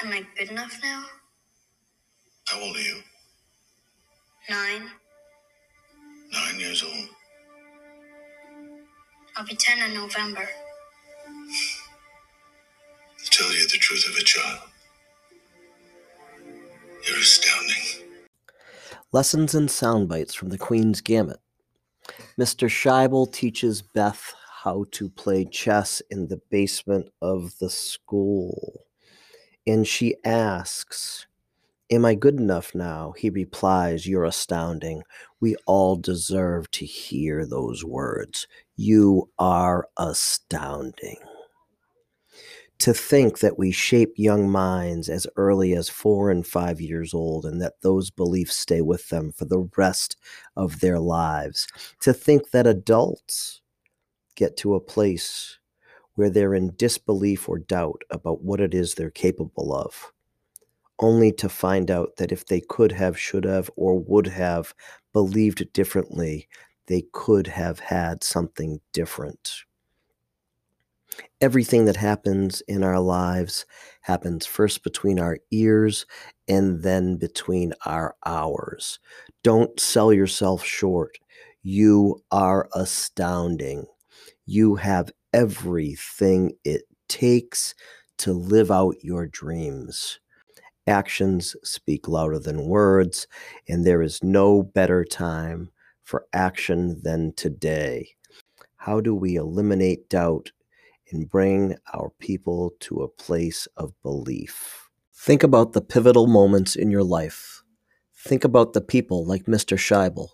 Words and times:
Am 0.00 0.12
I 0.12 0.24
good 0.36 0.50
enough 0.50 0.78
now? 0.82 1.04
How 2.46 2.60
old 2.60 2.76
are 2.76 2.80
you? 2.80 3.02
Nine. 4.48 4.88
Nine 6.32 6.60
years 6.60 6.84
old. 6.84 7.08
I'll 9.36 9.44
be 9.44 9.56
ten 9.56 9.90
in 9.90 9.94
November. 9.96 10.48
To 13.24 13.30
tell 13.30 13.52
you 13.52 13.62
the 13.68 13.78
truth 13.78 14.08
of 14.08 14.16
a 14.16 14.22
child, 14.22 14.60
you're 17.06 17.18
astounding. 17.18 18.08
Lessons 19.10 19.54
and 19.54 19.70
sound 19.70 20.08
bites 20.08 20.34
from 20.34 20.50
the 20.50 20.58
Queen's 20.58 21.00
Gambit. 21.00 21.40
Mr. 22.38 22.68
Shaibel 22.68 23.32
teaches 23.32 23.82
Beth 23.82 24.34
how 24.62 24.84
to 24.92 25.08
play 25.10 25.44
chess 25.44 26.02
in 26.10 26.28
the 26.28 26.40
basement 26.50 27.08
of 27.20 27.58
the 27.58 27.70
school. 27.70 28.87
And 29.68 29.86
she 29.86 30.16
asks, 30.24 31.26
Am 31.90 32.06
I 32.06 32.14
good 32.14 32.40
enough 32.40 32.74
now? 32.74 33.12
He 33.18 33.28
replies, 33.28 34.06
You're 34.06 34.24
astounding. 34.24 35.02
We 35.40 35.56
all 35.66 35.96
deserve 35.96 36.70
to 36.70 36.86
hear 36.86 37.44
those 37.44 37.84
words. 37.84 38.46
You 38.76 39.28
are 39.38 39.86
astounding. 39.98 41.18
To 42.78 42.94
think 42.94 43.40
that 43.40 43.58
we 43.58 43.70
shape 43.70 44.14
young 44.16 44.48
minds 44.48 45.10
as 45.10 45.26
early 45.36 45.74
as 45.74 45.90
four 45.90 46.30
and 46.30 46.46
five 46.46 46.80
years 46.80 47.12
old 47.12 47.44
and 47.44 47.60
that 47.60 47.82
those 47.82 48.10
beliefs 48.10 48.56
stay 48.56 48.80
with 48.80 49.10
them 49.10 49.32
for 49.32 49.44
the 49.44 49.68
rest 49.76 50.16
of 50.56 50.80
their 50.80 50.98
lives. 50.98 51.66
To 52.00 52.14
think 52.14 52.52
that 52.52 52.66
adults 52.66 53.60
get 54.34 54.56
to 54.58 54.76
a 54.76 54.80
place 54.80 55.57
where 56.18 56.30
they're 56.30 56.54
in 56.54 56.74
disbelief 56.76 57.48
or 57.48 57.58
doubt 57.58 58.02
about 58.10 58.42
what 58.42 58.60
it 58.60 58.74
is 58.74 58.94
they're 58.94 59.10
capable 59.10 59.72
of 59.74 60.12
only 61.00 61.32
to 61.32 61.48
find 61.48 61.90
out 61.90 62.16
that 62.16 62.32
if 62.32 62.46
they 62.46 62.60
could 62.60 62.92
have, 62.92 63.18
should 63.18 63.44
have, 63.44 63.70
or 63.76 63.98
would 63.98 64.26
have 64.26 64.74
believed 65.12 65.72
differently, 65.72 66.48
they 66.86 67.04
could 67.12 67.46
have 67.46 67.78
had 67.78 68.24
something 68.24 68.80
different. 68.92 69.64
Everything 71.40 71.84
that 71.84 71.96
happens 71.96 72.60
in 72.62 72.82
our 72.82 73.00
lives 73.00 73.64
happens 74.02 74.46
first 74.46 74.82
between 74.82 75.18
our 75.18 75.38
ears 75.50 76.06
and 76.48 76.82
then 76.82 77.16
between 77.16 77.72
our 77.86 78.14
hours. 78.26 78.98
Don't 79.42 79.78
sell 79.78 80.12
yourself 80.12 80.64
short. 80.64 81.18
You 81.62 82.22
are 82.30 82.68
astounding. 82.74 83.86
You 84.46 84.76
have 84.76 85.10
everything 85.32 86.52
it 86.64 86.82
takes 87.08 87.74
to 88.18 88.32
live 88.32 88.70
out 88.70 88.96
your 89.02 89.26
dreams. 89.26 90.20
Actions 90.86 91.54
speak 91.62 92.08
louder 92.08 92.38
than 92.38 92.66
words, 92.66 93.26
and 93.68 93.84
there 93.84 94.02
is 94.02 94.22
no 94.22 94.62
better 94.62 95.04
time 95.04 95.70
for 96.02 96.26
action 96.32 97.00
than 97.02 97.32
today. 97.34 98.08
How 98.76 99.00
do 99.00 99.14
we 99.14 99.36
eliminate 99.36 100.08
doubt 100.08 100.50
and 101.10 101.28
bring 101.28 101.76
our 101.92 102.10
people 102.18 102.72
to 102.80 103.02
a 103.02 103.08
place 103.08 103.68
of 103.76 103.92
belief? 104.02 104.88
Think 105.14 105.42
about 105.42 105.72
the 105.72 105.82
pivotal 105.82 106.26
moments 106.26 106.76
in 106.76 106.90
your 106.90 107.04
life. 107.04 107.62
Think 108.16 108.44
about 108.44 108.72
the 108.72 108.80
people 108.80 109.26
like 109.26 109.44
Mr. 109.44 109.76
Shaibel, 109.76 110.28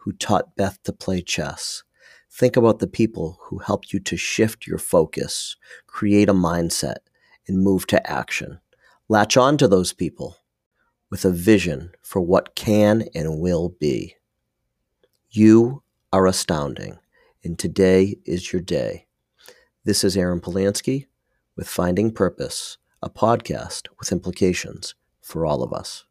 who 0.00 0.12
taught 0.12 0.56
Beth 0.56 0.82
to 0.84 0.92
play 0.92 1.20
chess. 1.22 1.84
Think 2.32 2.56
about 2.56 2.78
the 2.78 2.86
people 2.86 3.38
who 3.42 3.58
helped 3.58 3.92
you 3.92 3.98
to 4.00 4.16
shift 4.16 4.66
your 4.66 4.78
focus, 4.78 5.56
create 5.86 6.28
a 6.28 6.34
mindset, 6.34 6.98
and 7.48 7.58
move 7.62 7.86
to 7.88 8.10
action. 8.10 8.60
Latch 9.08 9.36
on 9.36 9.58
to 9.58 9.66
those 9.66 9.92
people 9.92 10.36
with 11.10 11.24
a 11.24 11.32
vision 11.32 11.90
for 12.02 12.20
what 12.20 12.54
can 12.54 13.04
and 13.14 13.40
will 13.40 13.70
be. 13.80 14.14
You 15.30 15.82
are 16.12 16.26
astounding, 16.26 16.98
and 17.42 17.58
today 17.58 18.16
is 18.24 18.52
your 18.52 18.62
day. 18.62 19.06
This 19.84 20.04
is 20.04 20.16
Aaron 20.16 20.40
Polanski 20.40 21.06
with 21.56 21.68
Finding 21.68 22.12
Purpose, 22.12 22.78
a 23.02 23.10
podcast 23.10 23.88
with 23.98 24.12
implications 24.12 24.94
for 25.20 25.44
all 25.44 25.64
of 25.64 25.72
us. 25.72 26.04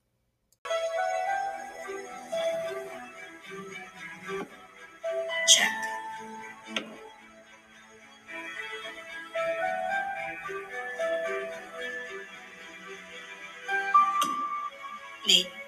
Check. 5.47 5.88
Me. 15.29 15.58